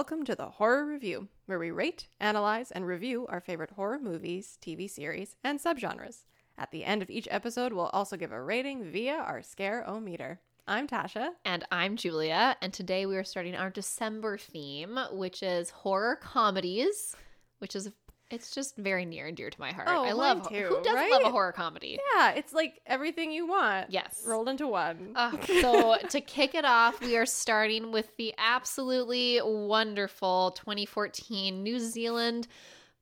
[0.00, 4.56] welcome to the Horror Review, where we rate, analyze, and review our favorite horror movies,
[4.62, 6.24] TV series, and subgenres.
[6.56, 10.40] At the end of each episode, we'll also give a rating via our Scare-O-Meter.
[10.66, 11.32] I'm Tasha.
[11.44, 17.14] And I'm Julia, and today we are starting our December theme, which is horror comedies,
[17.58, 17.92] which is
[18.30, 19.88] it's just very near and dear to my heart.
[19.90, 21.98] Oh, I love too, who doesn't love a horror comedy?
[22.14, 23.90] Yeah, it's like everything you want.
[23.90, 24.22] Yes.
[24.26, 25.12] Rolled into one.
[25.14, 31.78] Uh, so to kick it off, we are starting with the absolutely wonderful 2014 New
[31.78, 32.46] Zealand,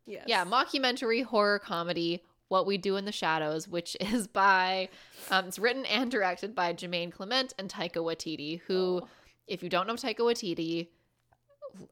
[0.07, 0.25] yes.
[0.27, 2.23] yeah, mockumentary horror comedy.
[2.49, 4.89] What We Do in the Shadows, which is by,
[5.31, 9.09] um, it's written and directed by Jemaine Clement and Taika Waititi, who, Oh.
[9.47, 10.89] if you don't know Taika Waititi,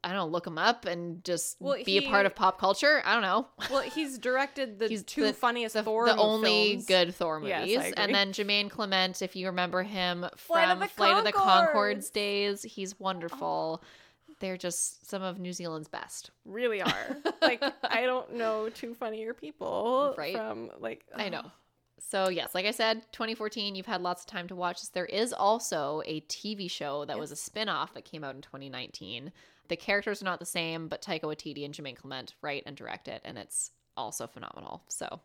[0.03, 3.01] I don't know, look him up and just Well, be a part of pop culture.
[3.05, 3.47] I don't know.
[3.71, 6.85] Well, he's directed the He's two the- funniest the, Thor the only films.
[6.85, 7.77] good Thor movies.
[7.77, 7.93] agree.
[7.97, 11.31] and then Jemaine Clement, if you remember him Flight of from the Flight of the.
[11.33, 13.81] Conchords days, he's wonderful.
[13.83, 13.87] Oh.
[14.39, 16.29] They're just some of New Zealand's best.
[16.45, 17.17] Really are.
[17.41, 20.35] like I don't know two funnier people Right.
[20.35, 21.41] from like I know.
[21.99, 24.89] So yes, like I said, 2014, you've had lots of time to watch this.
[24.89, 29.31] There is also a TV show that was a spin-off that came out in 2019.
[29.67, 33.07] The characters are not the same, but Taika Waititi and Jemaine Clement write and direct
[33.07, 34.83] it, and it's also phenomenal.
[34.87, 35.19] So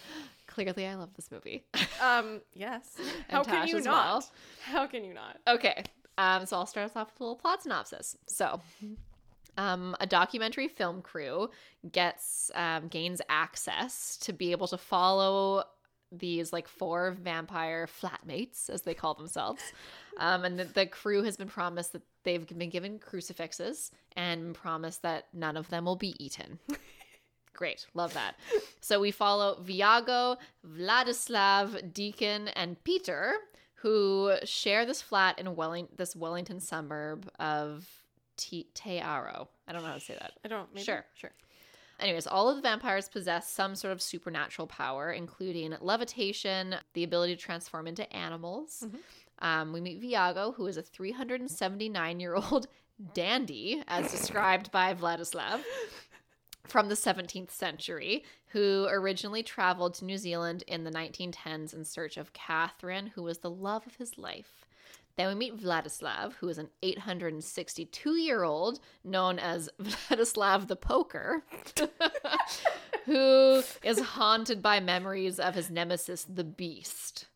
[0.46, 1.64] clearly I love this movie.
[1.98, 2.94] Um, yes.
[3.30, 3.86] How can you not?
[3.86, 4.30] well.
[4.64, 5.38] How can you not?
[5.48, 5.82] Okay.
[6.18, 8.18] Um, so I'll start us off with a little plot synopsis.
[8.26, 8.60] So,
[9.56, 11.48] um, a documentary film crew
[11.90, 15.64] gets um, gains access to be able to follow
[16.12, 19.62] these like four vampire flatmates, as they call themselves.
[20.18, 25.00] Um, and the, the crew has been promised that they've been given crucifixes and promised
[25.02, 26.58] that none of them will be eaten.
[27.54, 28.34] Great, love that.
[28.82, 30.36] So we follow Viago,
[30.68, 33.36] Vladislav, Deacon, and Peter,
[33.76, 37.88] who share this flat in Welling- this Wellington suburb of
[38.36, 39.48] Te- Tearo.
[39.66, 40.32] I don't know how to say that.
[40.44, 40.68] I don't.
[40.74, 40.84] Maybe?
[40.84, 41.04] Sure.
[41.14, 41.30] Sure.
[41.98, 47.34] Anyways, all of the vampires possess some sort of supernatural power, including levitation, the ability
[47.36, 48.82] to transform into animals.
[48.84, 48.98] Mm-hmm.
[49.40, 52.66] Um, we meet Viago, who is a 379 year old
[53.14, 55.60] dandy, as described by Vladislav
[56.64, 62.16] from the 17th century, who originally traveled to New Zealand in the 1910s in search
[62.16, 64.66] of Catherine, who was the love of his life.
[65.16, 71.42] Then we meet Vladislav, who is an 862 year old known as Vladislav the Poker,
[73.06, 77.26] who is haunted by memories of his nemesis, the Beast,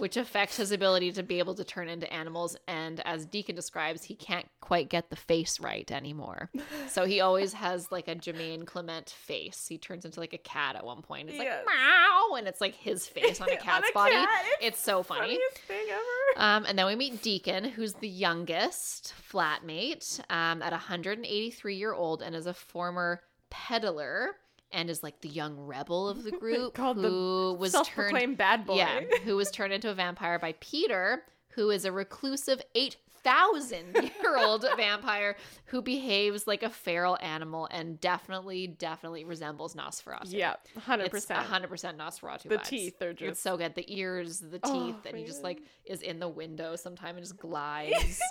[0.00, 2.56] which affects his ability to be able to turn into animals.
[2.66, 6.50] And as Deacon describes, he can't quite get the face right anymore.
[6.88, 9.66] So he always has like a Jemaine Clement face.
[9.68, 11.28] He turns into like a cat at one point.
[11.28, 11.64] It's like Yes.
[11.64, 14.14] meow, and it's like his face on a On cat's a body.
[14.14, 14.28] cat.
[14.60, 15.38] It's so funny.
[15.68, 16.00] Thing ever.
[16.44, 22.22] Um, and then we meet Deacon, who's the youngest flatmate um, at 183 year old
[22.22, 24.36] and is a former peddler
[24.72, 28.66] and is like the young rebel of the group Called the who was turned bad
[28.66, 28.76] boy.
[28.76, 34.36] yeah, who was turned into a vampire by Peter, who is a reclusive 8,000 year
[34.38, 35.36] old vampire
[35.66, 40.32] who behaves like a feral animal and definitely, definitely resembles Nosferatu.
[40.32, 40.54] Yeah.
[40.78, 41.46] Hundred It's percent.
[41.48, 42.44] 100% Nosferatu.
[42.48, 42.66] The vibes.
[42.68, 43.42] teeth are It's just.
[43.42, 43.74] so good.
[43.74, 47.16] The ears, the oh, teeth, Oh, and he just like is in the window sometime
[47.16, 48.20] and just glides.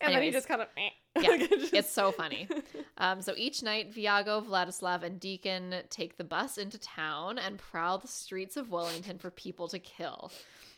[0.00, 0.68] and then he just kind of.
[0.76, 1.36] yeah,
[1.72, 2.48] it's so funny.
[2.98, 7.98] Um, so each night, Viago, Vladislav, and Deacon take the bus into town and prowl
[7.98, 10.30] the streets of Wellington for people to kill.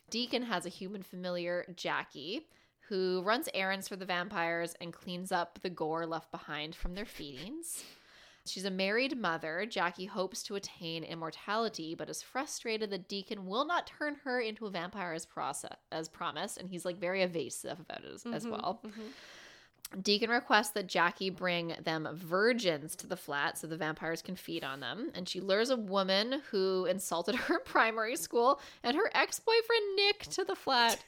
[0.08, 2.46] Deacon has a human familiar, Jackie,
[2.88, 7.04] who runs errands for the vampires and cleans up the gore left behind from their
[7.04, 7.84] feedings.
[8.46, 9.64] She's a married mother.
[9.64, 14.66] Jackie hopes to attain immortality, but is frustrated that Deacon will not turn her into
[14.66, 18.44] a vampire as, process, as promised, and he's like very evasive about it as, as
[18.44, 18.80] Mhm, well.
[18.84, 19.12] mhm.
[20.02, 24.64] Deacon requests that Jackie bring them virgins to the flat so the vampires can feed
[24.64, 25.10] on them.
[25.14, 30.20] And she lures a woman who insulted her primary school and her ex boyfriend Nick
[30.30, 31.02] to the flat.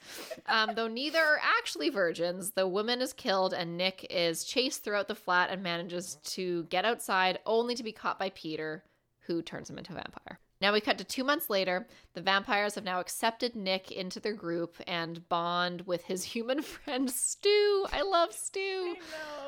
[0.47, 5.07] Um, though neither are actually virgins, the woman is killed and Nick is chased throughout
[5.07, 8.83] the flat and manages to get outside only to be caught by Peter,
[9.21, 10.39] who turns him into a vampire.
[10.61, 11.87] Now we cut to two months later.
[12.13, 17.09] The vampires have now accepted Nick into their group and bond with his human friend
[17.09, 17.85] Stu.
[17.91, 18.95] I love Stu.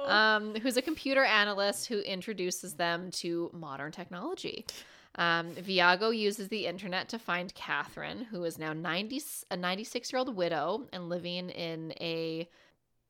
[0.08, 0.36] I.
[0.36, 4.66] Um, who's a computer analyst who introduces them to modern technology.
[5.16, 9.22] Um, Viago uses the internet to find Catherine, who is now 90,
[9.52, 12.48] a 96 year old widow and living in a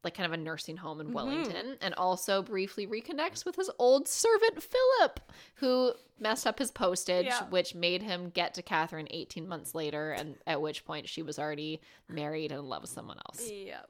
[0.04, 1.14] like kind of a nursing home in Mhm.
[1.14, 5.20] Wellington, and also briefly reconnects with his old servant Philip,
[5.56, 7.46] who messed up his postage, Yeah.
[7.50, 11.38] which made him get to Catherine 18 months later, and at which point she was
[11.38, 13.50] already married and in love with someone else.
[13.50, 13.82] yeah.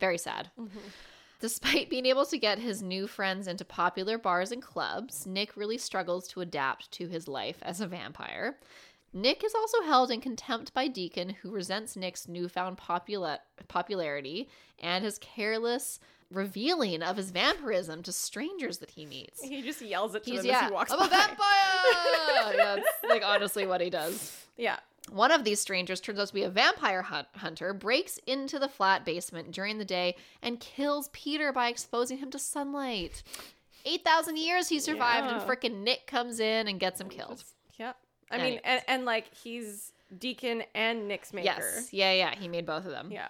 [0.00, 0.50] Very sad.
[0.58, 0.70] Mhm.
[1.40, 5.78] Despite being able to get his new friends into popular bars and clubs, Nick really
[5.78, 8.60] struggles to adapt to his life as a vampire.
[9.12, 13.38] Nick is also held in contempt by Deacon, who resents Nick's newfound popula-
[13.68, 14.48] popularity
[14.78, 16.00] and his careless
[16.30, 19.42] revealing of his vampirism to strangers that he meets.
[19.42, 21.06] He just yells it to He's them yeah, as he walks I'm by.
[21.06, 21.36] a vampire.
[22.56, 24.46] yeah, it's like honestly what he does.
[24.56, 24.78] Yeah.
[25.10, 28.68] One of these strangers turns out to be a vampire hunt- hunter, breaks into the
[28.68, 33.22] flat basement during the day, and kills Peter by exposing him to sunlight.
[33.84, 35.46] 8,000 years he survived, and Yeah.
[35.46, 37.42] frickin' Nick comes in and gets him killed.
[37.78, 37.96] Yep.
[38.32, 41.46] I mean, and, and like he's Deacon and Nick's maker.
[41.46, 41.88] Yes.
[41.92, 42.34] Yeah, yeah.
[42.34, 43.10] He made both of them.
[43.10, 43.28] Yeah.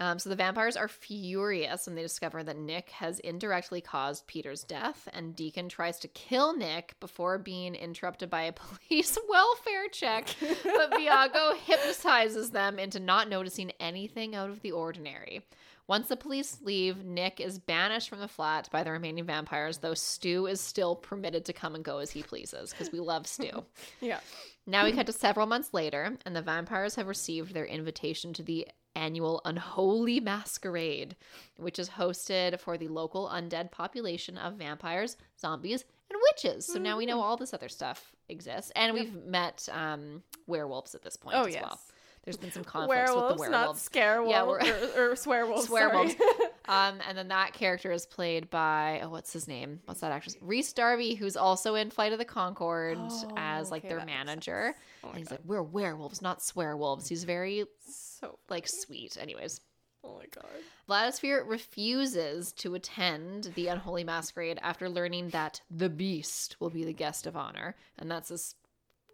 [0.00, 4.64] Um, so the vampires are furious when they discover that Nick has indirectly caused Peter's
[4.64, 8.52] death, and Deacon tries to kill Nick before being interrupted by a
[8.88, 10.34] police welfare check.
[10.64, 15.42] But Viago hypnotizes them into not noticing anything out of the ordinary.
[15.86, 19.94] Once the police leave, Nick is banished from the flat by the remaining vampires, though
[19.94, 23.64] Stu is still permitted to come and go as he pleases, because we love Stu.
[24.00, 24.20] Yeah.
[24.66, 28.42] Now we cut to several months later, and the vampires have received their invitation to
[28.42, 31.16] the annual Unholy Masquerade,
[31.58, 36.66] which is hosted for the local undead population of vampires, zombies, and witches.
[36.66, 41.02] So now we know all this other stuff exists, and we've met um, werewolves at
[41.02, 41.62] this point Oh as yes.
[41.62, 41.80] well.
[42.24, 45.66] There's been some conflicts werewolves, with the werewolves, not scare scarewolves Yeah, or, or swearwolves.
[45.68, 46.16] Swearwolves.
[46.16, 46.50] sorry.
[46.66, 49.80] Um, and then that character is played by oh, what's his name?
[49.84, 50.34] What's that actress?
[50.40, 54.74] Rhys Darby, who's also in Flight of the Conchord Oh, as like okay, their manager.
[55.02, 55.32] Oh and he's God.
[55.34, 57.06] like, "We're werewolves, not swear wolves.
[57.06, 59.18] He's very so like sweet.
[59.20, 59.60] Anyways,
[60.04, 60.46] Oh my god.
[60.88, 66.92] Vladislav refuses to attend the unholy masquerade after learning that the Beast will be the
[66.92, 68.54] guest of honor, and that's this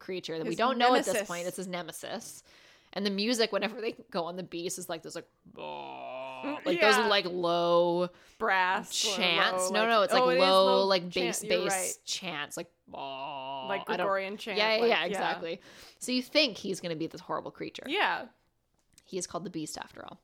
[0.00, 1.46] creature that we don't know at this point.
[1.46, 2.42] It's his nemesis.
[2.92, 5.26] And the music, whenever they go on the beast, is like this like,
[6.64, 6.98] like Yeah.
[6.98, 8.08] those like low
[8.38, 9.70] Brass chants.
[9.70, 11.72] low, no, like- no, it's like oh, it is low, like chant, bass, you're bass
[11.72, 11.94] right.
[12.04, 14.58] chants, like like I don't- Gregorian chant.
[14.58, 15.60] Yeah, yeah, like, yeah, exactly.
[15.98, 17.84] So you think he's going to be this horrible creature?
[17.86, 18.26] Yeah.
[19.04, 20.20] He is called the Beast after all.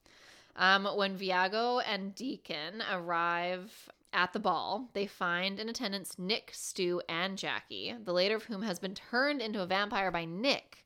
[0.57, 7.03] Um, when Viago and Deacon arrive at the ball, they find in attendance Nick, Stu,
[7.09, 10.86] and Jackie, the later of whom has been turned into a vampire by Nick.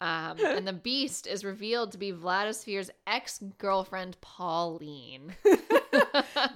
[0.00, 5.34] Um, and the beast is revealed to be Vladislav's ex girlfriend, Pauline.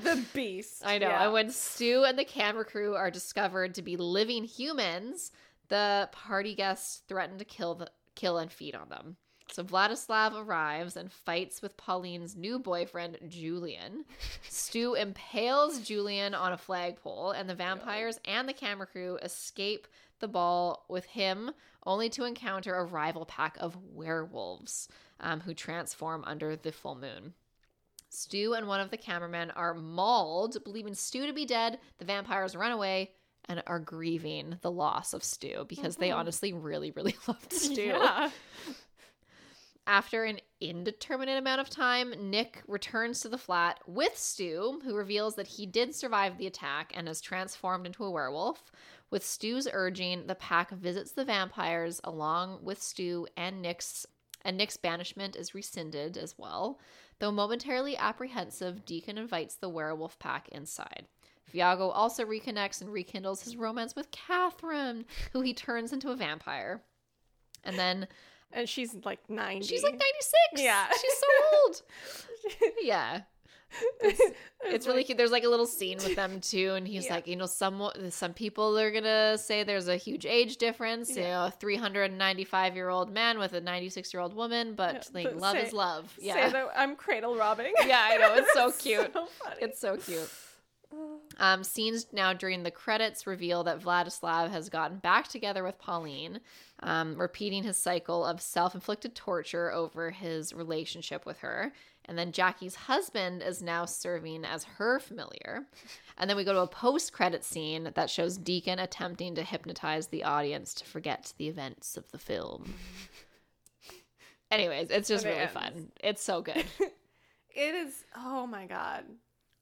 [0.03, 0.83] The beast.
[0.85, 1.09] I know.
[1.09, 1.25] Yeah.
[1.25, 5.31] And when Stu and the camera crew are discovered to be living humans,
[5.69, 9.17] the party guests threaten to kill the kill and feed on them.
[9.51, 14.05] So Vladislav arrives and fights with Pauline's new boyfriend, Julian.
[14.49, 19.87] Stu impales Julian on a flagpole, and the vampires and the camera crew escape
[20.21, 21.51] the ball with him,
[21.87, 24.89] only to encounter a rival pack of werewolves
[25.21, 27.35] um, who transform under the full moon.
[28.09, 31.79] Stu and one of the cameramen are mauled, believing Stu to be dead.
[31.99, 33.13] The vampires run away
[33.49, 36.17] and are grieving the loss of Stu because they Mhm.
[36.17, 37.83] honestly really, really loved Stu.
[37.83, 38.31] Yeah.
[39.85, 45.35] After an indeterminate amount of time, Nick returns to the flat with Stu, who reveals
[45.35, 48.71] that he did survive the attack and has transformed into a werewolf.
[49.13, 54.07] With Stu's urging, the pack visits the vampires along with Stu and Nick's
[54.41, 56.81] and Nick's banishment is rescinded as well.
[57.19, 61.07] Though momentarily apprehensive, Deacon invites the werewolf pack inside.
[61.53, 65.05] Viago also reconnects and rekindles his romance with Catherine,
[65.35, 66.83] who he turns into a vampire.
[67.63, 68.09] And then
[68.51, 69.67] And she's like 90.
[69.67, 70.63] She's like 96.
[70.63, 70.87] Yeah.
[70.91, 71.83] She's so old.
[72.83, 73.21] yeah.
[74.01, 74.21] It's,
[74.75, 75.19] it's really like- cute.
[75.19, 77.15] There's like a little scene with them too, and he's Yeah.
[77.15, 81.11] like, you know, some some people are gonna say there's a huge age difference.
[81.17, 85.01] You know, a 395 year old man with a 96 year old woman, but Yeah,
[85.15, 86.15] like but love say- is love.
[86.19, 87.73] Say Yeah, that I'm cradle robbing.
[87.87, 88.35] yeah, I know.
[88.35, 89.13] It's so cute.
[89.13, 89.57] so funny.
[89.61, 90.31] It's so cute.
[91.39, 96.41] Um, scenes now during the credits reveal that Vladislav has gotten back together with Pauline,
[96.83, 101.73] um, repeating his cycle of self inflicted torture over his relationship with her.
[102.07, 105.67] And then Jackie's husband is now serving as her familiar.
[106.19, 110.09] And then we go to a post credit scene that shows Deacon attempting to hypnotize
[110.09, 112.75] the audience to forget the events of the film.
[114.51, 115.93] Anyways, it's just really fun.
[116.03, 116.65] It's so good.
[117.55, 118.03] It is.
[118.17, 119.05] Oh my god.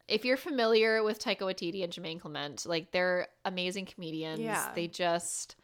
[0.07, 4.39] if you're familiar with Taika Waititi and Jemaine Clement, like they're amazing comedians.
[4.39, 4.71] Yeah.
[4.77, 5.57] They just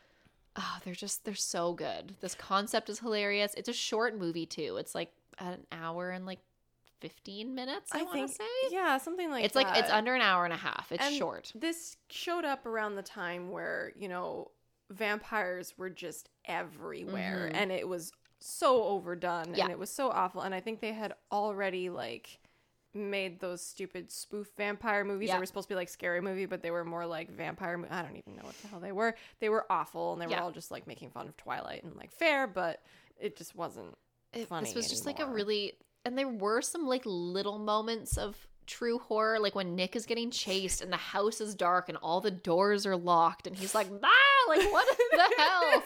[0.57, 2.17] oh, they're just they're so good.
[2.21, 3.55] This concept is hilarious.
[3.57, 4.77] It's a short movie too.
[4.77, 6.41] It's like an hour and like
[7.01, 8.45] 15 minutes, I, I want to say.
[8.71, 9.45] Yeah, something like that.
[9.47, 9.65] it's that.
[9.65, 10.89] like it's under an hour and a half.
[10.91, 11.53] It's And short.
[11.55, 14.51] This showed up around the time where, you know,
[14.91, 17.57] vampires were just everywhere Mhm.
[17.57, 19.65] and it was so overdone Yeah.
[19.65, 22.39] and it was so awful and I think they had already like
[22.95, 25.29] made those stupid spoof vampire movies.
[25.29, 25.35] Yeah.
[25.35, 27.77] They were supposed to be like scary movie, but they were more like vampire.
[27.77, 29.15] Mo- I don't even know what the hell they were.
[29.41, 30.39] They were awful, and they Yeah.
[30.39, 32.83] were all just like making fun of Twilight and like fair, but
[33.19, 33.99] it just wasn't.
[34.33, 35.75] It- funny this was just like a really
[36.07, 40.31] and there were some like little moments of true horror like when nick is getting
[40.31, 43.87] chased and the house is dark and all the doors are locked and he's like
[44.03, 45.83] ah like what the hell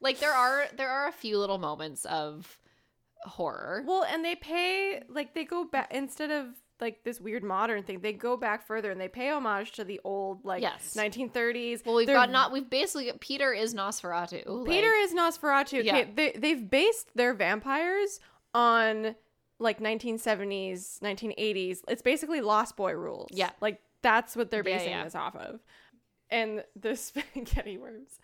[0.00, 2.58] like there are there are a few little moments of
[3.24, 6.46] horror Well, and they pay like they go back instead of
[6.80, 8.00] like this weird modern thing.
[8.00, 10.94] They go back further and they pay homage to the old like Yes.
[10.96, 11.84] 1930s.
[11.84, 15.84] well we've They're- got not we've basically peter is nosferatu Peter like- is Nosferatu.
[15.84, 15.96] Yeah.
[15.98, 18.20] Okay, they they've based their vampires
[18.54, 19.14] on
[19.60, 21.78] like 1970s, 1980s.
[21.86, 23.28] It's basically Lost Boy rules.
[23.30, 23.50] Yeah.
[23.60, 25.04] like that's what they're basing yeah.
[25.04, 25.60] this off of.
[26.30, 28.18] And the spaghetti worms.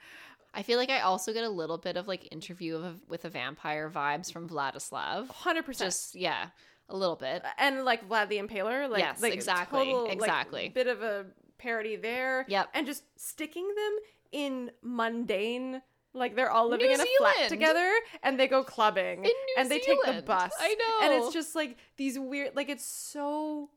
[0.54, 3.24] i feel like i also get a little bit of like interview of a, with
[3.24, 5.78] a vampire vibes from vladislav 100%.
[5.78, 6.46] just yeah
[6.88, 10.68] a little bit and like Vlad the Impaler, like Yes, like, exactly, total, like, exactly.
[10.68, 11.26] bit of a
[11.58, 12.44] parody there.
[12.48, 12.68] Yep.
[12.74, 13.96] and just sticking them
[14.32, 15.82] in mundane,
[16.16, 17.90] like they're all living New in a flat together,
[18.22, 19.26] and they go clubbing,
[19.58, 20.52] and they take the bus.
[20.58, 21.06] I know.
[21.06, 23.70] and it's just like these weird, like it's so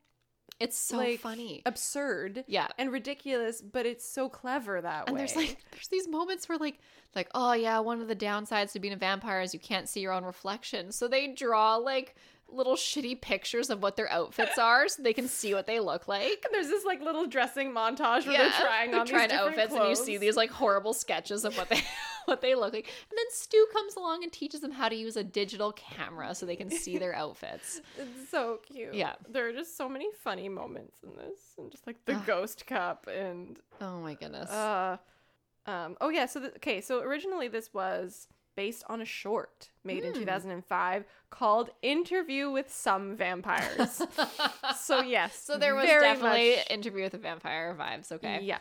[0.60, 1.62] it's so like, funny.
[1.66, 2.68] absurd yeah.
[2.78, 5.20] and ridiculous, but it's so clever that and way.
[5.20, 6.80] there's like there's these moments where like
[7.16, 10.02] like oh yeah one of the downsides to being a vampire is you can't see
[10.02, 10.92] your own reflection.
[10.92, 12.16] So they draw like
[12.52, 16.08] little shitty pictures of what their outfits are so they can see what they look
[16.10, 16.44] like.
[16.44, 19.88] And there's this like little dressing montage where they're trying they're on trying outfits and
[19.88, 21.82] you see these like horrible sketches of what they
[22.26, 25.16] what they look like and then stu comes along and teaches them how to use
[25.18, 28.94] a digital camera so they can see their outfits It's so cute.
[28.94, 29.14] Yeah.
[29.30, 31.40] There are just so many funny moments in this.
[31.58, 32.26] And just like the Ugh.
[32.26, 34.98] ghost cup and oh my goodness uh
[35.66, 40.04] um oh yeah, so the, okay, so originally this was based on a short made
[40.04, 40.20] in Hmm.
[40.20, 44.02] 2005 called Interview with Some Vampires.
[44.82, 45.38] so yes.
[45.40, 48.58] so there was definitely much- interview with a vampire vibes okay Yeah.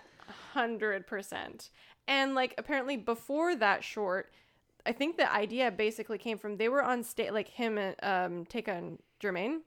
[0.54, 1.70] 100%.
[2.06, 4.32] And like apparently before that short,
[4.87, 8.44] I think the idea basically came from they were on stage like him and um
[8.47, 9.61] Take on Jemaine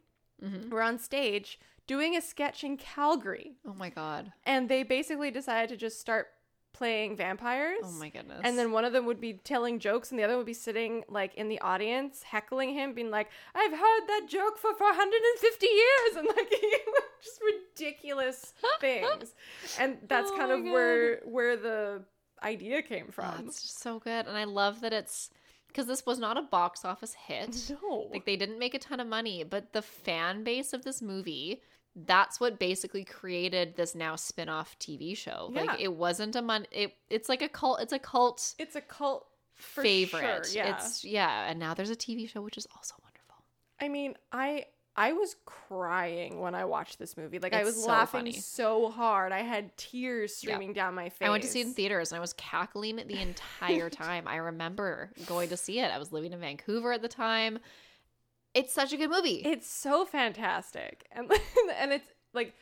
[0.43, 0.69] Mhm.
[0.71, 3.53] were on stage doing a sketch in Calgary.
[3.67, 6.29] oh my god And they basically decided to just start
[6.73, 7.79] playing vampires.
[7.83, 10.37] oh my goodness And then one of them would be telling jokes, and the other
[10.37, 14.57] would be sitting like in the audience, heckling him, being like, "I've heard that joke
[14.57, 16.49] for 450 years," and like
[17.23, 19.33] just ridiculous things.
[19.79, 20.71] And that's Oh kind of God.
[20.71, 22.03] where where the
[22.43, 23.47] idea came Oh, from.
[23.47, 25.29] it's just so good, and I love that it's
[25.67, 27.71] because this was not a box office hit.
[27.81, 31.01] no, Like they didn't make a ton of money, but the fan base of this
[31.01, 31.61] movie,
[31.95, 35.51] that's what basically created this now spin-off TV show.
[35.53, 35.63] Yeah.
[35.63, 38.81] Like it wasn't a mon it it's like a cult it's a cult it's a
[38.81, 40.45] cult for favorite.
[40.45, 40.75] Sure, yeah.
[40.75, 43.45] It's yeah, and now there's a TV show which is also wonderful.
[43.79, 47.39] I mean, I I was crying when I watched this movie.
[47.39, 48.31] Like I was so laughing funny.
[48.33, 49.31] so hard.
[49.31, 51.27] I had tears streaming down my face.
[51.27, 54.27] I went to see it in theaters and I was cackling the entire time.
[54.27, 55.91] I remember going to see it.
[55.91, 57.59] I was living in Vancouver at the time.
[58.53, 59.41] It's such a good movie.
[59.45, 61.31] It's so fantastic, and
[61.77, 62.53] and it's like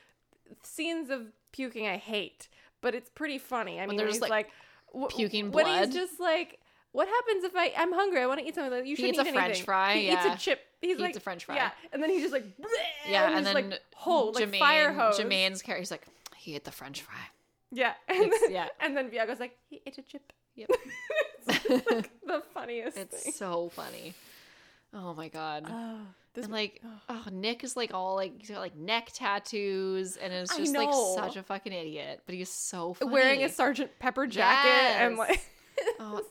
[0.63, 2.47] scenes of puking I hate,
[2.81, 3.77] but it's pretty funny.
[3.79, 4.49] I When mean, they're just, like, like,
[4.93, 5.85] w- puking When blood.
[5.87, 6.59] he's just like,
[6.91, 8.21] "What happens if I I'm hungry?
[8.21, 10.07] I want to eat something." Like, you shouldn't eats eat a French anything." fry, He
[10.07, 10.25] yeah.
[10.27, 10.61] eats a chip.
[10.81, 11.55] He's He like eats a French fry.
[11.55, 12.45] Yeah, and then he's just like,
[13.09, 15.17] yeah, and, and, then like whole like fire hose.
[15.17, 16.05] Jemaine's character, he's like,
[16.37, 17.15] he ate the French fry.
[17.71, 18.67] Yeah, and then, yeah.
[18.79, 20.31] and then Viago's like, he ate a chip.
[20.55, 20.69] Yep.
[21.47, 23.33] it's like the funniest It's thing.
[23.33, 24.13] so funny.
[24.93, 25.65] Oh my god.
[25.69, 25.99] Oh,
[26.33, 30.33] this and like, oh, Nick is like all like he's got like neck tattoos, and
[30.33, 32.21] is just like such a fucking idiot.
[32.25, 33.11] But he's so funny.
[33.11, 35.41] wearing a Sergeant Pepper jacket and like.
[35.97, 36.21] Oh,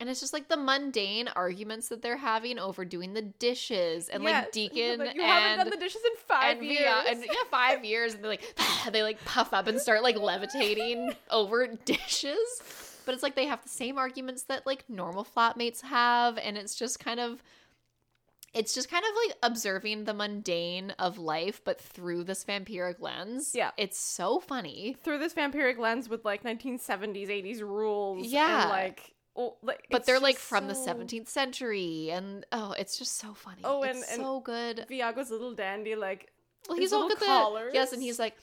[0.00, 4.22] and it's just like the mundane arguments that they're having over doing the dishes, and
[4.22, 6.80] Yes, like Deacon like, you and haven't done the dishes in five and years.
[6.80, 8.58] yeah, and yeah, five years, and they like
[8.92, 12.38] they like puff up and start like levitating over dishes.
[13.04, 16.74] But it's like they have the same arguments that like normal flatmates have, and it's
[16.74, 17.42] just kind of
[18.56, 23.52] it's just kind of like observing the mundane of life, but through this vampiric lens.
[23.54, 23.70] Yeah.
[23.76, 24.96] It's so funny.
[25.04, 28.62] through this vampiric lens with like 1970s 80s rules Yeah.
[28.62, 33.18] and like oh, like But they're like from the 17th century, and oh, it's just
[33.18, 33.60] so funny.
[33.64, 34.86] Oh, it's and- and- so good.
[34.88, 36.32] Viago's little dandy like
[36.68, 37.18] Well, he's all good.
[37.18, 37.72] collars.
[37.74, 38.36] Yes, and he's like,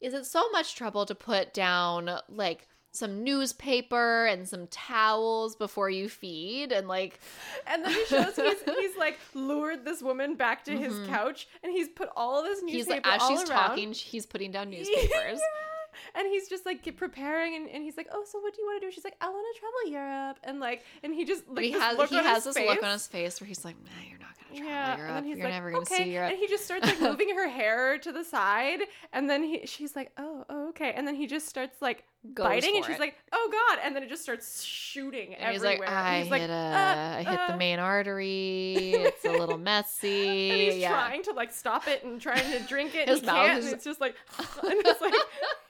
[0.00, 5.90] is it so much trouble to put down like some newspaper and some towels before
[5.90, 6.72] you feed?
[6.72, 7.20] And like,
[7.66, 11.08] and then he shows he's, he's like lured this woman back to his Mhm.
[11.08, 13.68] couch and he's put all of this he's newspaper like, as she's around.
[13.68, 15.10] talking, he's putting down newspapers.
[15.12, 15.38] Yeah.
[16.14, 18.66] And he's just like get preparing, and, and he's like, "Oh, so what do you
[18.66, 21.44] want to do?" She's like, "I want to travel Europe," and like, and he just
[21.46, 23.74] But like he has he has his this look on his face where he's like,
[23.84, 26.04] nah, you're not gonna travel Yeah, her and then he's You're like, never gonna okay.
[26.04, 26.30] see up.
[26.30, 28.80] And he just starts like moving her hair to the side,
[29.12, 30.92] and then he, she's like, oh, oh, okay.
[30.96, 33.00] And then he just starts like biting, and she's it.
[33.00, 33.78] like, oh god.
[33.84, 35.88] And then it just starts shooting And he's everywhere.
[35.88, 38.94] like, I he's like, a, "Uh, I hit the uh," main artery.
[39.10, 40.50] It's a little messy.
[40.50, 40.90] And he's yeah.
[40.90, 43.08] trying to like stop it and trying to drink it.
[43.08, 45.14] His and he mouth can't, is- and it's just like, and it's like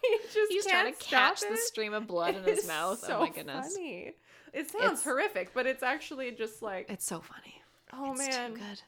[0.03, 2.99] he just He's can't trying to catch stop the stream of blood in his mouth.
[3.01, 3.75] So oh my goodness.
[3.77, 4.13] Funny.
[4.53, 7.63] It sounds It's- horrific, but it's actually just like, It's so funny.
[7.93, 8.83] oh it's man, too good.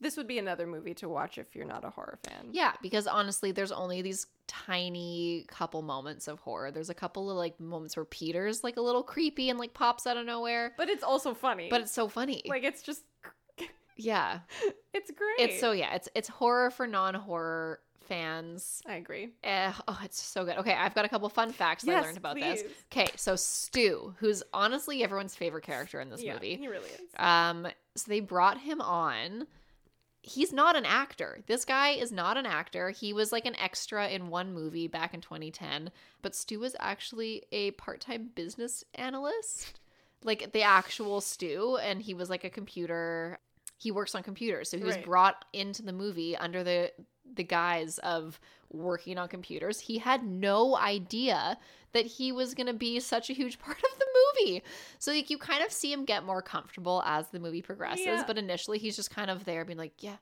[0.00, 2.48] This would be another movie to watch if you're not a horror fan.
[2.52, 6.70] Yeah, because honestly, there's only these tiny couple moments of horror.
[6.70, 10.06] There's a couple of like moments where Peter's like a little creepy and like pops
[10.06, 11.68] out of nowhere, but it's also funny.
[11.70, 12.42] but it's so funny.
[12.46, 13.02] like it's just,
[13.96, 14.40] yeah,
[14.94, 15.38] it's great.
[15.38, 17.80] it's so yeah, it's it's horror for non-horror
[18.10, 18.82] fans.
[18.86, 19.28] I agree.
[19.44, 20.58] Eh, oh, it's so good.
[20.58, 22.64] Okay, I've got a couple fun facts that I learned about this.
[22.92, 26.56] Okay, so Stu, who's honestly everyone's favorite character in this yeah, movie.
[26.56, 27.00] he really is.
[27.16, 29.46] Um, so they brought him on.
[30.22, 31.40] He's not an actor.
[31.46, 32.90] This guy is not an actor.
[32.90, 35.90] He was like an extra in one movie back in 2010.
[36.20, 39.80] But Stu was actually a part time business analyst,
[40.22, 41.78] like the actual Stu.
[41.82, 43.38] And he was like a computer.
[43.78, 44.68] He works on computers.
[44.68, 45.04] So he was Right.
[45.06, 46.92] brought into the movie under the
[47.36, 48.40] the guise of
[48.72, 49.80] working on computers.
[49.80, 51.58] He had no idea
[51.92, 54.06] that he was going to be such a huge part of the
[54.44, 54.62] movie.
[54.98, 58.24] So like you kind of see him get more comfortable as the movie progresses, Yeah.
[58.26, 60.16] but initially he's just kind of there being like, "Yeah.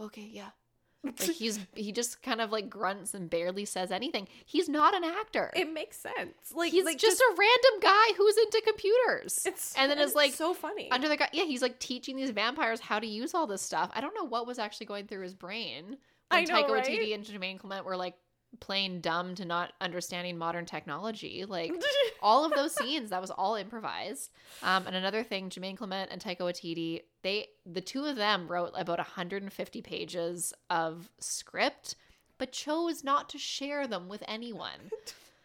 [0.00, 0.50] Okay, yeah."
[1.04, 4.28] Like he's he just kind of like grunts and barely says anything.
[4.46, 5.50] He's not an actor.
[5.56, 6.52] it makes sense.
[6.54, 9.42] Like he's like just, a random guy who's into computers.
[9.44, 10.88] It's and then it's like so funny.
[10.92, 13.90] under the guy yeah, he's like teaching these vampires how to use all this stuff.
[13.94, 15.96] I don't know what was actually going through his brain
[16.28, 16.84] when I know, Taika right?
[16.84, 18.14] Waititi and Jemaine Clement were like
[18.60, 21.44] playing dumb to not understanding modern technology.
[21.46, 21.72] Like
[22.22, 24.30] all of those scenes, that was all improvised.
[24.62, 28.72] Um, and another thing, Jemaine Clement and Taika Waititi, they the two of them wrote
[28.74, 31.96] about 150 pages of script,
[32.38, 34.90] but chose not to share them with anyone.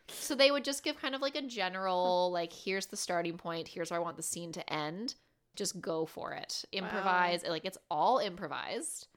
[0.10, 3.68] So they would just give kind of like a general, like, here's the starting point,
[3.68, 5.16] here's where I want the scene to end.
[5.56, 6.64] Just go for it.
[6.72, 7.44] Improvise.
[7.48, 9.08] Like it's all improvised.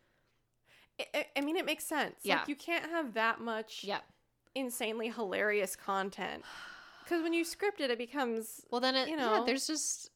[1.15, 2.17] I- I, mean, it makes sense.
[2.23, 2.39] Yeah.
[2.39, 4.01] Like you can't have that much Yeah.
[4.55, 6.45] insanely hilarious content
[7.05, 9.45] because when you script it, it becomes Well then it You yeah, know.
[9.45, 10.11] there's just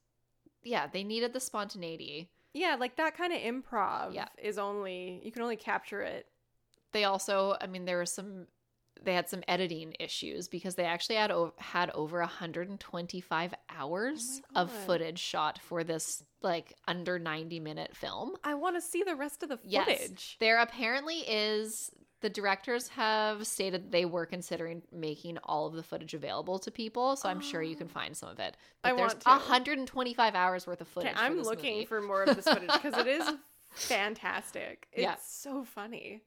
[0.63, 2.31] yeah, they needed the spontaneity.
[2.53, 4.15] yeah, like that kind of improv.
[4.15, 4.29] Yeah.
[4.43, 6.27] is only you can only capture it.
[6.93, 8.47] they also i mean there were some
[9.03, 14.63] they had some editing issues because they actually had o- had over 125 hours Oh
[14.63, 19.15] of footage shot for this like under 90 minute film I want to see the
[19.17, 19.87] rest of the Yes.
[19.87, 20.37] footage.
[20.41, 26.15] there apparently is the directors have stated they were considering making all of the footage
[26.15, 27.91] available to people so i'm sure you can Oh.
[28.01, 29.29] find some of it I but there's want to.
[29.29, 31.85] 125 hours worth of footage Okay, I'm looking movie.
[31.87, 33.29] for more of this footage because it is
[33.75, 34.87] fantastic.
[34.93, 35.17] It's Yeah.
[35.23, 36.23] so funny.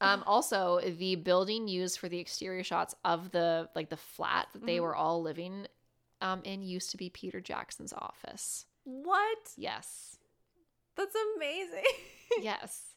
[0.00, 4.64] Um, also, the building used for the exterior shots of the like the flat that
[4.64, 4.82] they Mhm.
[4.82, 5.66] were all living
[6.22, 8.66] um, in used to be Peter Jackson's office.
[8.84, 9.38] What?
[9.56, 10.16] Yes,
[10.96, 11.84] That's amazing.
[12.40, 12.94] yes.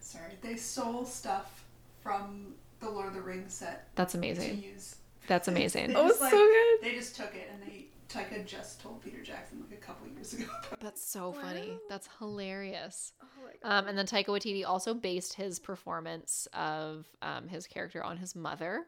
[0.00, 1.64] Sorry, they stole stuff
[2.02, 4.62] from the Lord of the Rings set That's to amazing.
[4.62, 4.96] use.
[5.26, 5.88] That's amazing.
[5.92, 6.78] They oh, just, so good.
[6.82, 10.32] They just took it and they Taika just told Peter Jackson like a couple years
[10.32, 10.46] ago.
[10.80, 11.76] That's so funny.
[11.88, 13.12] That's hilarious.
[13.22, 13.78] Oh my God.
[13.84, 18.34] Um, and then Taika Waititi also based his performance of um, his character on his
[18.34, 18.84] mother.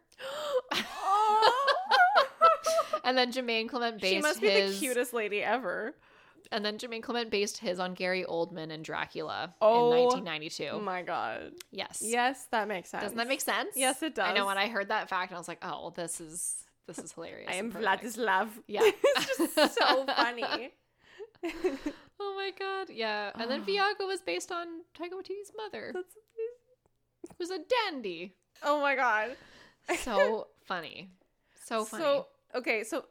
[3.02, 5.94] And then Jemaine Clement based she must be his, the cutest lady ever.
[6.52, 10.68] And then Jemaine Clement based his on Gary Oldman and Dracula Oh, in 1992.
[10.72, 11.52] Oh my god.
[11.70, 12.02] yes.
[12.04, 13.02] Yes, that makes sense.
[13.02, 13.70] Doesn't that make sense?
[13.74, 14.28] Yes, it does.
[14.28, 16.98] I know when I heard that fact, I was like, oh, well, this is this
[16.98, 17.48] is hilarious.
[17.50, 17.72] I am.
[17.72, 18.48] Vladislav.
[18.66, 18.80] Yeah.
[19.04, 20.72] it's just so funny.
[22.22, 23.30] Oh my god, yeah.
[23.34, 23.62] And then.
[23.66, 26.14] Viago was based on Taika Waititi's mother, That's
[27.38, 28.34] who's a dandy.
[28.62, 29.36] oh my god.
[30.00, 31.10] So funny,
[31.64, 32.04] so funny.
[32.04, 33.06] So okay, so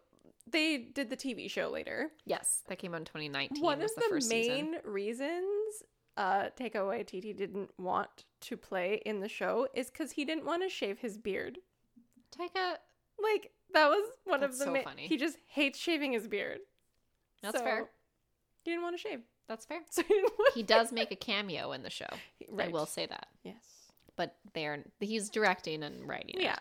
[0.45, 2.11] they did the TV show later.
[2.25, 3.63] yes, that came out in 2019.
[3.63, 4.75] One was of the, the, main season.
[4.83, 5.83] reasons
[6.15, 10.61] uh Taika Waititi didn't want to play in the show is because he didn't want
[10.61, 11.57] to shave his beard.
[12.37, 12.75] Taika,
[13.21, 15.07] Like that was one That's of the so ma- funny.
[15.07, 16.59] he just hates shaving his beard.
[17.41, 17.89] That's So, fair.
[18.63, 19.19] He didn't want to shave.
[19.47, 19.79] That's fair.
[19.89, 22.09] So he, He does make a cameo in the show.
[22.57, 23.27] I will say that.
[23.43, 23.63] Yes.
[24.15, 26.35] But they're he's directing and writing.
[26.35, 26.41] it.
[26.43, 26.57] Yeah.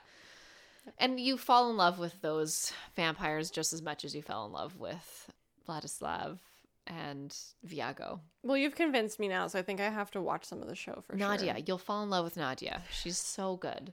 [0.99, 4.53] And you fall in love with those vampires just as much as you fell in
[4.53, 5.31] love with
[5.69, 6.39] Vladislav
[6.87, 8.21] and Viago.
[8.43, 10.75] Well, you've convinced me now, so I think I have to watch some of the
[10.75, 11.63] show for Nadia, sure.
[11.67, 12.81] you'll fall in love with Nadia.
[12.91, 13.93] She's so good.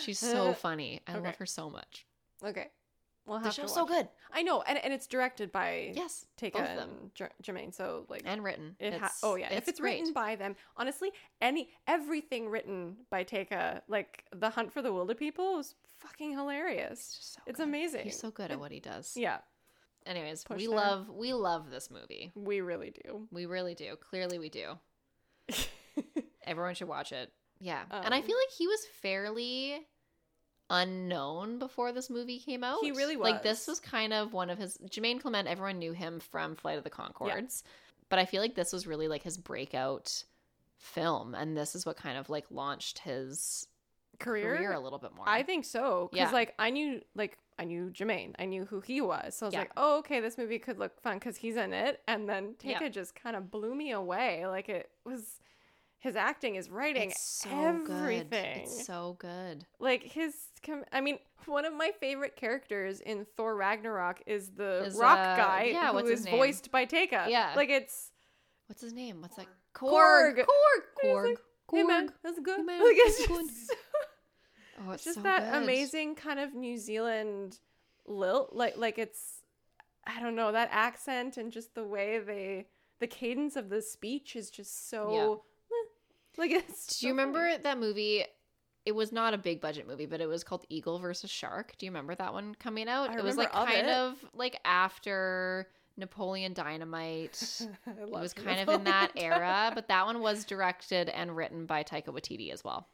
[0.00, 1.02] She's so funny.
[1.06, 2.06] I love her so much.
[2.44, 2.68] Okay.
[3.26, 4.08] we'll have The show's so good.
[4.32, 7.10] I know, and, and it's directed by Yes, Taika both of them.
[7.14, 7.72] J- Jemaine.
[7.72, 8.76] So like, and written.
[8.78, 9.98] it ha- oh yeah, if it's great.
[10.00, 15.56] written by them, honestly, any everything written by Taika, like The Hunt for the Wilderpeople,
[15.56, 16.98] was fucking hilarious.
[17.18, 18.04] It's so It's amazing.
[18.04, 19.12] He's so good at what he does.
[19.16, 19.38] Yeah,
[20.06, 20.76] Anyways, Push we there.
[20.76, 22.30] love we love this movie.
[22.34, 23.26] we really do.
[23.30, 23.96] We really do.
[23.96, 24.74] Clearly, we do.
[26.46, 27.32] Everyone should watch it.
[27.60, 29.86] Yeah, and I Um, feel like he was fairly
[30.70, 32.78] unknown before this movie came out.
[32.82, 33.30] He really was.
[33.30, 33.80] Like this was.
[33.80, 35.48] kind of one of his Jemaine Clement.
[35.48, 37.62] Everyone knew him from Flight of the Conchords,
[38.08, 40.24] but I feel like this was really like his breakout
[40.78, 43.68] film, and this is what kind of like launched his
[44.20, 45.28] Career, career, a little bit more.
[45.28, 46.08] I think so.
[46.12, 46.32] Because Yeah.
[46.32, 48.34] like I knew like I knew Jemaine.
[48.38, 49.36] I knew who he was.
[49.36, 49.60] So I was Yeah.
[49.60, 52.00] like, oh okay, this movie could look fun because he's in it.
[52.06, 52.88] And then Taika Yeah.
[52.88, 54.46] just kind of blew me away.
[54.46, 55.40] Like it was
[56.04, 58.28] his acting, his writing, it's so everything.
[58.28, 58.62] good.
[58.62, 59.64] It's so good.
[59.80, 64.84] like his com- I mean, one of my favorite characters in Thor Ragnarok is the
[64.84, 67.28] Is, rock uh, guy yeah, who is voiced by Taika.
[67.30, 67.54] Yeah.
[67.56, 68.10] Like it's
[68.66, 69.22] What's his name?
[69.22, 69.46] What's that?
[69.74, 70.36] Korg.
[70.36, 70.44] Korg.
[71.02, 71.24] He's Korg.
[71.30, 71.38] like,
[71.72, 72.58] Hey man, that's good.
[72.58, 73.46] Hey, man, like it's that's good.
[73.48, 73.74] just,
[74.86, 75.62] Oh, it's just so that good.
[75.62, 77.58] amazing kind of New Zealand
[78.06, 78.50] lilt.
[78.52, 79.40] Like like it's
[80.06, 82.66] I don't know, that accent and just the way they
[83.00, 85.50] the cadence of the speech is just so eh,
[86.38, 87.26] like it's Do you so funny.
[87.34, 88.24] remember that movie?
[88.86, 91.72] It was not a big budget movie, but it was called Eagle versus Shark.
[91.78, 93.08] Do you remember that one coming out?
[93.10, 93.94] I it was like of kind it.
[93.94, 97.62] of like after Napoleon Dynamite.
[97.86, 101.64] It was kind of in that Napoleon era, but that one was directed and written
[101.66, 102.88] by Taika Waititi as well.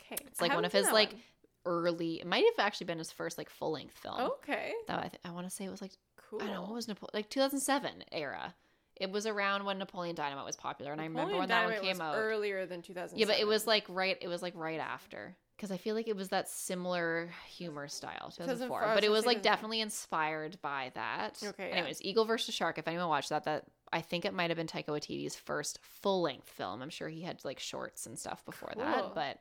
[0.00, 0.16] Okay.
[0.26, 1.20] It's like one of his like one.
[1.66, 2.14] early.
[2.20, 4.18] It might have actually been his first like full length film.
[4.20, 4.72] Okay.
[4.88, 5.92] That I, th- I want to say it was like
[6.28, 6.42] Cool.
[6.42, 8.54] I don't know what was Napoleon like 2007 era.
[9.00, 11.80] It was around when Napoleon Dynamite was popular, and I remember Napoleon when that one
[11.80, 12.14] came was out.
[12.16, 13.18] earlier than 2000.
[13.18, 14.16] Yeah, but it was like right.
[14.20, 18.30] It was like right after because I feel like it was that similar humor style,
[18.36, 18.44] 2004.
[18.80, 21.40] 2004, But it was like definitely inspired by that.
[21.44, 21.74] Okay, yeah.
[21.76, 22.78] Anyways, Eagle versus Shark.
[22.78, 26.22] If anyone watched that, that I think it might have been Taika Waititi's first full
[26.22, 26.80] length film.
[26.82, 28.84] I'm sure he had like shorts and stuff before Cool.
[28.84, 29.38] that, but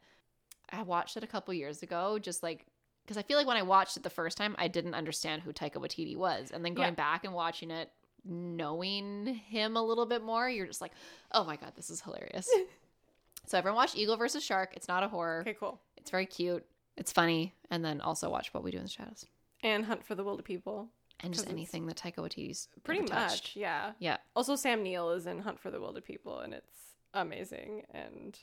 [0.71, 2.65] I watched it a couple years ago, just like.
[3.05, 5.53] Because I feel like when I watched it the first time, I didn't understand who
[5.53, 6.95] Taika Waititi was, and then going Yeah.
[6.95, 7.89] back and watching it,
[8.27, 10.91] knowing him a little bit more, you're just like,
[11.31, 12.49] "Oh my god, this is hilarious!"
[13.45, 14.73] so everyone watch Eagle versus Shark.
[14.75, 15.41] It's not a horror.
[15.41, 15.79] okay, cool.
[15.97, 16.65] It's very cute.
[16.95, 17.53] It's funny.
[17.69, 19.25] And then also watch What We Do in the Shadows.
[19.61, 20.87] And Hunt for the Wilderpeople.
[21.21, 23.55] And just anything that Taika Waititi's Pretty much, touched.
[23.55, 23.93] yeah.
[23.99, 24.17] Yeah.
[24.35, 26.77] Also, Sam Neill is in Hunt for the Wilderpeople, and it's
[27.13, 27.83] amazing.
[27.91, 28.37] And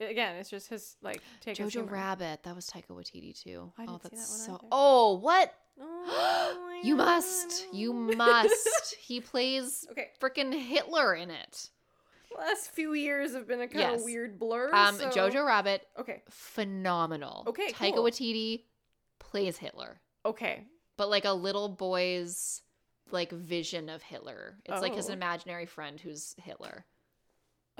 [0.00, 1.92] again, it's just his like take his Jojo humor.
[1.92, 2.42] Rabbit.
[2.44, 3.72] That was Taika Waititi too.
[3.78, 4.52] I oh, didn't see that's that so.
[4.54, 4.66] either.
[4.72, 5.54] Oh, what?
[5.80, 7.66] Oh, you yeah, must.
[7.72, 8.94] You must.
[9.00, 11.70] he plays okay, freaking Hitler in it.
[12.36, 14.00] last few years have been a kind Yes.
[14.00, 14.70] of weird blur.
[14.74, 17.44] Um, so- Jojo Rabbit, Okay, phenomenal.
[17.48, 18.04] Okay, Taika cool.
[18.04, 18.62] Waititi
[19.18, 20.64] plays Hitler, okay,
[20.96, 22.62] but like a little boy's
[23.10, 24.56] like vision of Hitler.
[24.64, 25.12] It's like his Oh.
[25.12, 26.86] imaginary friend who's Hitler.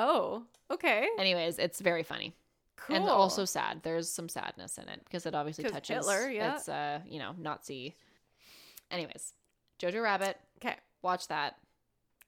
[0.02, 2.34] Oh, okay, Anyways, it's very funny.
[2.76, 2.96] cool.
[2.96, 3.80] and also sad.
[3.82, 6.56] There's some sadness in it because it obviously touches Hitler, yeah.
[6.56, 7.94] It's uh, you know, Nazi.
[8.90, 9.32] Anyways,
[9.78, 10.76] Jojo Rabbit, okay.
[11.02, 11.56] watch that.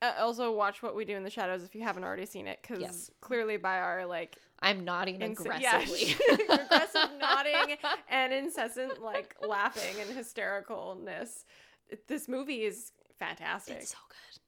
[0.02, 2.58] Uh, also, watch what we do in the shadows if you haven't already seen it,
[2.62, 3.10] because Yes.
[3.20, 6.14] clearly by our like I'm nodding aggressively.
[6.28, 6.34] yeah,
[6.64, 7.76] aggressive nodding
[8.10, 11.44] and incessant like laughing and hystericalness.
[12.08, 13.76] This movie is fantastic.
[13.76, 14.40] It's so good.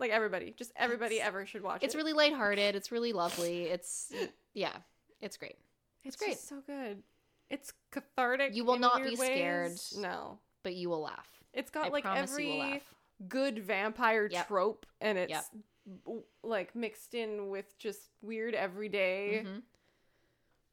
[0.00, 1.86] Like everybody, just everybody It's- ever should watch It's it.
[1.86, 2.74] It's really lighthearted.
[2.74, 3.64] It's really lovely.
[3.64, 4.12] It's
[4.54, 4.72] yeah,
[5.20, 5.56] it's great.
[6.04, 6.38] it's great.
[6.38, 7.02] so good.
[7.50, 8.54] It's cathartic.
[8.54, 9.70] You will not be scared.
[9.72, 9.94] ways.
[9.96, 11.28] No, But you will laugh.
[11.52, 12.82] it's got I like promise you will every
[13.28, 14.46] good vampire Yep.
[14.48, 15.44] trope, and it's Yep.
[16.42, 19.44] like mixed in with just weird everydayness.
[19.44, 19.58] Mm-hmm.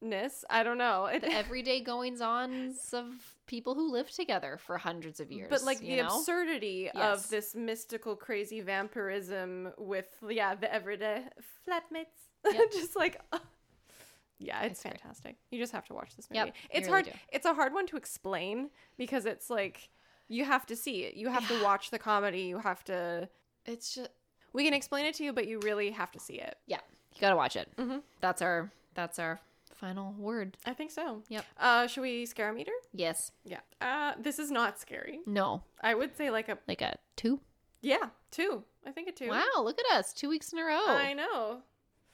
[0.01, 0.43] Mhm.
[0.49, 1.05] I don't know.
[1.05, 3.05] It, The everyday goings ons of
[3.47, 5.47] people who live together for hundreds of years.
[5.49, 6.07] but like the know?
[6.07, 7.23] absurdity Yes.
[7.25, 11.23] of this mystical crazy vampirism with yeah the everyday
[11.67, 12.71] flatmates Yep.
[12.71, 13.19] just like
[14.39, 14.99] yeah it's, It's great.
[15.01, 17.11] fantastic you just have to watch this movie Yep, it's really hard do.
[17.31, 19.89] it's a hard one to explain because it's like
[20.27, 23.27] you have to see it you have to watch the comedy you have to
[23.65, 24.09] It's just
[24.53, 26.79] we can explain it to you but you really have to see it yeah,
[27.15, 27.67] you gotta watch it.
[27.77, 28.01] Mhm.
[28.21, 29.39] That's our that's our
[29.75, 30.57] final word.
[30.65, 31.45] i think so Yep.
[31.59, 33.31] uh should we scare meter Yes.
[33.43, 35.63] yeah uh this is not scary No.
[35.81, 37.39] i would say like a Like a two.
[37.81, 40.13] yeah two i think a two Wow, look at us.
[40.13, 40.85] Two weeks in a row.
[40.87, 41.59] I know.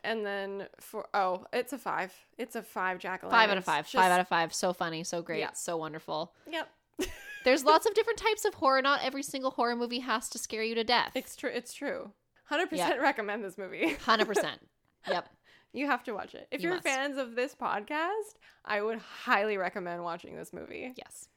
[0.05, 2.11] And then for oh, it's a five.
[2.37, 3.87] It's a five jack Five out of five.
[3.87, 4.53] Five out of five.
[4.53, 5.51] So funny, so great, Yeah.
[5.53, 6.33] so wonderful.
[6.51, 6.67] Yep.
[7.45, 8.81] There's lots of different types of horror.
[8.81, 11.11] Not every single horror movie has to scare you to death.
[11.15, 11.51] It's true.
[11.53, 12.11] It's true.
[12.45, 13.93] Hundred percent recommend this movie.
[13.93, 14.59] Hundred percent.
[15.07, 15.27] Yep.
[15.73, 16.47] You have to watch it.
[16.51, 20.93] If You are fans of this podcast, I would highly recommend watching this movie.
[20.95, 21.27] Yes.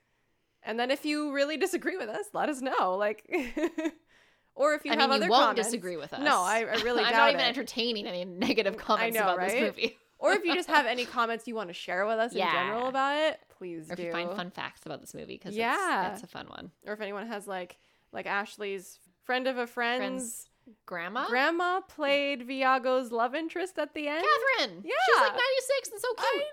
[0.63, 2.97] And then if you really disagree with us, let us know.
[2.97, 3.25] Like,
[4.55, 5.69] or if you I have mean, other you won't comments.
[5.69, 6.21] disagree with us.
[6.21, 7.49] No, I, I really I'm not even it.
[7.49, 9.97] entertaining any negative comments know, about this movie.
[10.19, 12.49] or if you just have any comments you want to share with us Yeah.
[12.49, 14.05] in general about it, please Or if do.
[14.05, 16.11] you find fun facts about this movie, because Yeah.
[16.13, 16.71] it's, it's a fun one.
[16.87, 17.79] Or if anyone has like
[18.13, 20.49] like Ashley's friend of a friend's Friend's
[20.85, 21.27] Grandma?
[21.29, 24.25] grandma played Viago's love interest at the end.
[24.59, 24.83] Catherine!
[24.85, 24.93] Yeah.
[25.07, 26.45] She's like 96 and so cute.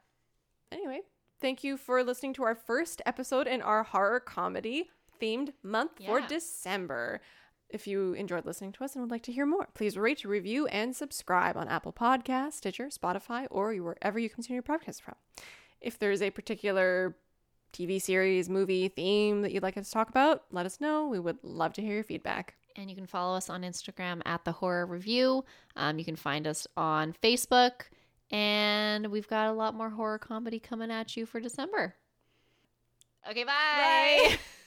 [0.71, 1.01] Anyway,
[1.39, 4.89] thank you for listening to our first episode in our horror comedy
[5.21, 7.21] themed month for December.
[7.69, 10.67] If you enjoyed listening to us and would like to hear more, please rate, review,
[10.67, 15.15] and subscribe on Apple Podcasts, Stitcher, Spotify, or wherever you consume your podcasts from.
[15.79, 17.15] If there's a particular
[17.73, 21.07] TV series, movie, theme that you'd like us to talk about, let us know.
[21.07, 22.55] We would love to hear your feedback.
[22.75, 25.43] And you can follow us on Instagram at the Horror Review.
[25.75, 27.83] Um, you can find us on Facebook.
[28.29, 31.95] And we've got a lot more horror comedy coming at you for December.
[33.29, 34.29] Okay, bye.
[34.29, 34.39] Bye.